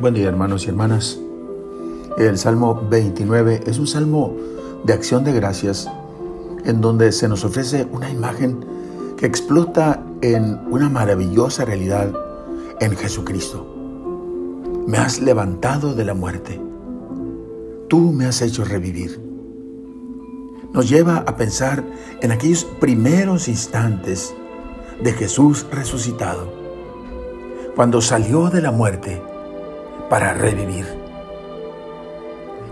Buen 0.00 0.14
día 0.14 0.28
hermanos 0.28 0.64
y 0.64 0.70
hermanas. 0.70 1.18
El 2.16 2.38
Salmo 2.38 2.86
29 2.88 3.64
es 3.66 3.78
un 3.78 3.86
salmo 3.86 4.34
de 4.82 4.94
acción 4.94 5.24
de 5.24 5.32
gracias 5.34 5.90
en 6.64 6.80
donde 6.80 7.12
se 7.12 7.28
nos 7.28 7.44
ofrece 7.44 7.86
una 7.92 8.08
imagen 8.08 8.64
que 9.18 9.26
explota 9.26 10.02
en 10.22 10.58
una 10.70 10.88
maravillosa 10.88 11.66
realidad 11.66 12.14
en 12.80 12.96
Jesucristo. 12.96 13.66
Me 14.86 14.96
has 14.96 15.20
levantado 15.20 15.92
de 15.92 16.06
la 16.06 16.14
muerte. 16.14 16.58
Tú 17.88 18.10
me 18.10 18.24
has 18.24 18.40
hecho 18.40 18.64
revivir. 18.64 19.20
Nos 20.72 20.88
lleva 20.88 21.24
a 21.26 21.36
pensar 21.36 21.84
en 22.22 22.32
aquellos 22.32 22.64
primeros 22.64 23.48
instantes 23.48 24.34
de 25.02 25.12
Jesús 25.12 25.66
resucitado, 25.70 26.50
cuando 27.76 28.00
salió 28.00 28.48
de 28.48 28.62
la 28.62 28.70
muerte 28.70 29.20
para 30.10 30.34
revivir. 30.34 30.84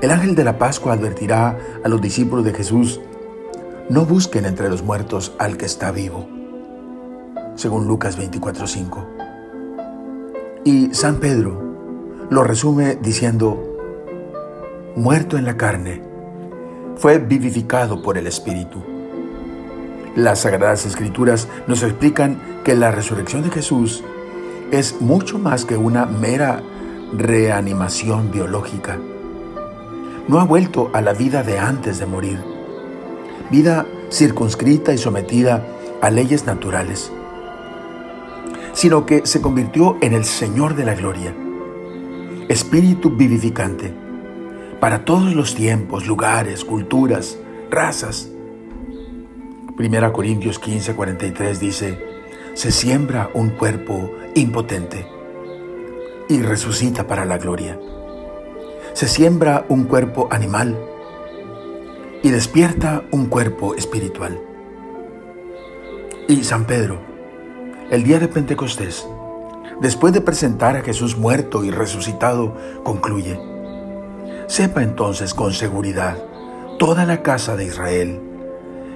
El 0.00 0.10
ángel 0.10 0.34
de 0.34 0.42
la 0.42 0.58
Pascua 0.58 0.94
advertirá 0.94 1.58
a 1.84 1.88
los 1.88 2.00
discípulos 2.00 2.44
de 2.44 2.54
Jesús, 2.54 3.00
no 3.88 4.04
busquen 4.04 4.46
entre 4.46 4.68
los 4.68 4.82
muertos 4.82 5.34
al 5.38 5.56
que 5.56 5.66
está 5.66 5.92
vivo, 5.92 6.26
según 7.54 7.86
Lucas 7.86 8.18
24:5. 8.18 9.06
Y 10.64 10.92
San 10.92 11.16
Pedro 11.16 12.26
lo 12.30 12.42
resume 12.42 12.96
diciendo, 12.96 13.62
muerto 14.96 15.38
en 15.38 15.44
la 15.44 15.56
carne, 15.56 16.02
fue 16.96 17.18
vivificado 17.18 18.02
por 18.02 18.18
el 18.18 18.26
Espíritu. 18.26 18.82
Las 20.16 20.40
Sagradas 20.40 20.86
Escrituras 20.86 21.46
nos 21.66 21.82
explican 21.82 22.40
que 22.64 22.74
la 22.74 22.90
resurrección 22.90 23.42
de 23.42 23.50
Jesús 23.50 24.02
es 24.70 25.00
mucho 25.00 25.38
más 25.38 25.64
que 25.64 25.76
una 25.76 26.06
mera 26.06 26.62
reanimación 27.12 28.30
biológica. 28.30 28.98
No 30.28 30.40
ha 30.40 30.44
vuelto 30.44 30.90
a 30.92 31.00
la 31.00 31.12
vida 31.12 31.42
de 31.42 31.58
antes 31.58 31.98
de 31.98 32.06
morir, 32.06 32.42
vida 33.50 33.86
circunscrita 34.10 34.92
y 34.92 34.98
sometida 34.98 35.64
a 36.00 36.10
leyes 36.10 36.46
naturales, 36.46 37.12
sino 38.72 39.06
que 39.06 39.24
se 39.24 39.40
convirtió 39.40 39.96
en 40.00 40.14
el 40.14 40.24
Señor 40.24 40.74
de 40.74 40.84
la 40.84 40.94
Gloria, 40.94 41.34
Espíritu 42.48 43.10
vivificante, 43.10 43.92
para 44.80 45.04
todos 45.04 45.34
los 45.34 45.54
tiempos, 45.54 46.06
lugares, 46.06 46.64
culturas, 46.64 47.38
razas. 47.70 48.28
1 49.78 50.12
Corintios 50.12 50.58
15, 50.58 50.94
43 50.94 51.60
dice, 51.60 51.98
se 52.54 52.70
siembra 52.70 53.30
un 53.34 53.50
cuerpo 53.50 54.12
impotente 54.34 55.15
y 56.28 56.42
resucita 56.42 57.06
para 57.06 57.24
la 57.24 57.38
gloria. 57.38 57.78
Se 58.92 59.08
siembra 59.08 59.64
un 59.68 59.84
cuerpo 59.84 60.28
animal 60.30 60.76
y 62.22 62.30
despierta 62.30 63.04
un 63.12 63.26
cuerpo 63.26 63.74
espiritual. 63.74 64.40
Y 66.28 66.42
San 66.44 66.66
Pedro, 66.66 66.98
el 67.90 68.02
día 68.02 68.18
de 68.18 68.28
Pentecostés, 68.28 69.06
después 69.80 70.12
de 70.12 70.20
presentar 70.20 70.76
a 70.76 70.82
Jesús 70.82 71.16
muerto 71.16 71.62
y 71.62 71.70
resucitado, 71.70 72.56
concluye, 72.82 73.38
sepa 74.46 74.82
entonces 74.82 75.34
con 75.34 75.52
seguridad 75.52 76.16
toda 76.78 77.04
la 77.04 77.22
casa 77.22 77.56
de 77.56 77.66
Israel 77.66 78.20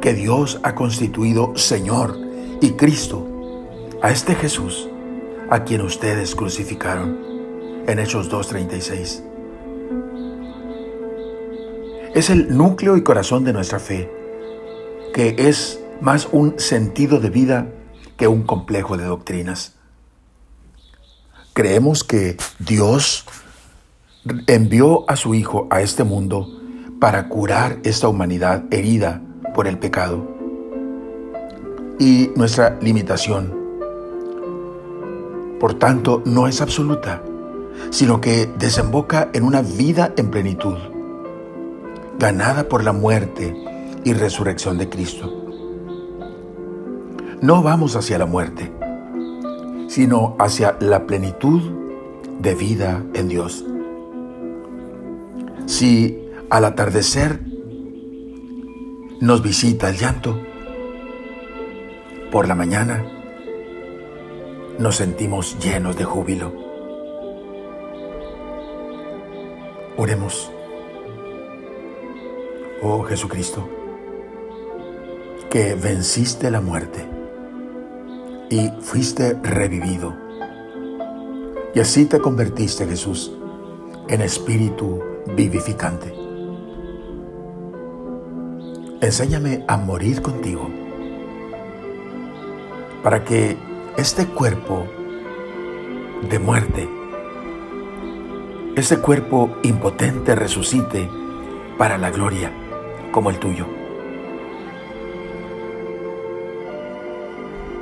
que 0.00 0.14
Dios 0.14 0.58
ha 0.64 0.74
constituido 0.74 1.56
Señor 1.56 2.18
y 2.60 2.72
Cristo 2.72 3.28
a 4.02 4.10
este 4.10 4.34
Jesús 4.34 4.88
a 5.52 5.64
quien 5.64 5.82
ustedes 5.82 6.34
crucificaron. 6.34 7.18
En 7.86 7.98
Hechos 7.98 8.30
2.36. 8.30 9.22
Es 12.14 12.30
el 12.30 12.56
núcleo 12.56 12.96
y 12.96 13.02
corazón 13.02 13.44
de 13.44 13.52
nuestra 13.52 13.78
fe, 13.78 14.10
que 15.12 15.34
es 15.36 15.78
más 16.00 16.26
un 16.32 16.58
sentido 16.58 17.20
de 17.20 17.28
vida 17.28 17.68
que 18.16 18.28
un 18.28 18.44
complejo 18.44 18.96
de 18.96 19.04
doctrinas. 19.04 19.74
Creemos 21.52 22.02
que 22.02 22.38
Dios 22.58 23.26
envió 24.46 25.04
a 25.10 25.16
su 25.16 25.34
Hijo 25.34 25.66
a 25.70 25.82
este 25.82 26.02
mundo 26.02 26.48
para 26.98 27.28
curar 27.28 27.78
esta 27.84 28.08
humanidad 28.08 28.64
herida 28.70 29.20
por 29.54 29.66
el 29.68 29.78
pecado. 29.78 30.34
Y 31.98 32.30
nuestra 32.36 32.78
limitación 32.80 33.61
por 35.62 35.74
tanto, 35.74 36.24
no 36.24 36.48
es 36.48 36.60
absoluta, 36.60 37.22
sino 37.90 38.20
que 38.20 38.50
desemboca 38.58 39.30
en 39.32 39.44
una 39.44 39.62
vida 39.62 40.12
en 40.16 40.28
plenitud, 40.28 40.74
ganada 42.18 42.68
por 42.68 42.82
la 42.82 42.92
muerte 42.92 43.54
y 44.02 44.12
resurrección 44.12 44.76
de 44.76 44.88
Cristo. 44.88 45.32
No 47.40 47.62
vamos 47.62 47.94
hacia 47.94 48.18
la 48.18 48.26
muerte, 48.26 48.72
sino 49.86 50.34
hacia 50.40 50.76
la 50.80 51.06
plenitud 51.06 51.62
de 52.40 52.56
vida 52.56 53.00
en 53.14 53.28
Dios. 53.28 53.64
Si 55.66 56.18
al 56.50 56.64
atardecer 56.64 57.38
nos 59.20 59.44
visita 59.44 59.90
el 59.90 59.96
llanto, 59.96 60.40
por 62.32 62.48
la 62.48 62.56
mañana 62.56 63.21
nos 64.82 64.96
sentimos 64.96 65.56
llenos 65.60 65.96
de 65.96 66.02
júbilo. 66.02 66.52
Oremos. 69.96 70.50
Oh 72.82 73.04
Jesucristo, 73.04 73.68
que 75.48 75.76
venciste 75.76 76.50
la 76.50 76.60
muerte 76.60 77.08
y 78.50 78.70
fuiste 78.80 79.38
revivido. 79.40 80.16
Y 81.76 81.78
así 81.78 82.06
te 82.06 82.18
convertiste, 82.18 82.84
Jesús, 82.84 83.32
en 84.08 84.20
espíritu 84.20 85.00
vivificante. 85.36 86.12
Enséñame 89.00 89.64
a 89.68 89.76
morir 89.76 90.22
contigo 90.22 90.68
para 93.04 93.22
que 93.22 93.56
este 93.96 94.26
cuerpo 94.26 94.86
de 96.28 96.38
muerte, 96.38 96.88
este 98.74 98.98
cuerpo 98.98 99.58
impotente 99.62 100.34
resucite 100.34 101.10
para 101.76 101.98
la 101.98 102.10
gloria 102.10 102.52
como 103.10 103.28
el 103.28 103.38
tuyo. 103.38 103.66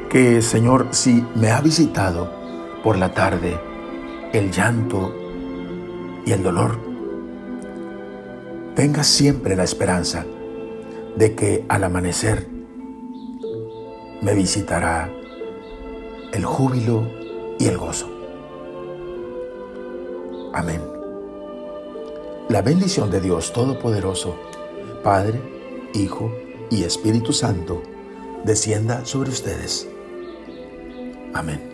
Que 0.09 0.43
Señor, 0.43 0.88
si 0.91 1.25
me 1.37 1.53
ha 1.53 1.60
visitado 1.60 2.32
por 2.82 2.99
la 2.99 3.15
tarde 3.15 3.56
el 4.32 4.50
llanto 4.50 5.15
y 6.26 6.32
el 6.32 6.43
dolor, 6.43 6.81
tenga 8.75 9.04
siempre 9.04 9.54
la 9.54 9.62
esperanza 9.62 10.26
de 11.16 11.34
que 11.37 11.65
al 11.69 11.84
amanecer 11.84 12.49
me 14.22 14.34
visitará 14.34 15.10
el 16.33 16.45
júbilo 16.45 17.07
y 17.59 17.67
el 17.67 17.77
gozo. 17.77 18.09
Amén. 20.53 20.83
La 22.49 22.63
bendición 22.63 23.11
de 23.11 23.21
Dios 23.21 23.53
Todopoderoso, 23.53 24.37
Padre, 25.05 25.41
Hijo 25.94 26.32
y 26.71 26.85
Espíritu 26.85 27.32
Santo, 27.32 27.82
descienda 28.44 29.05
sobre 29.05 29.31
ustedes. 29.31 29.88
Amén. 31.35 31.69